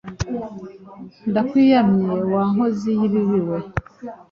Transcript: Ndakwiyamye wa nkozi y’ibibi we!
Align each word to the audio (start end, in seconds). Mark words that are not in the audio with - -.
Ndakwiyamye 1.29 2.09
wa 2.33 2.43
nkozi 2.51 2.89
y’ibibi 2.99 3.39
we! 3.49 3.57